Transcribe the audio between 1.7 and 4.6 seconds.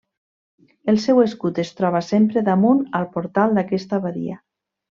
troba sempre damunt al portal d'aquesta abadia.